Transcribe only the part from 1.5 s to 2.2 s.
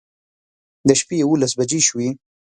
بجې شوې